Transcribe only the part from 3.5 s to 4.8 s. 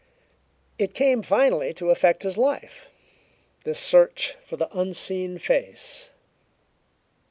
this search for the